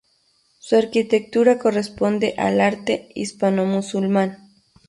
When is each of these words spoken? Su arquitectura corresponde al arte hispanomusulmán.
Su 0.57 0.77
arquitectura 0.77 1.59
corresponde 1.59 2.33
al 2.35 2.59
arte 2.59 3.09
hispanomusulmán. 3.13 4.49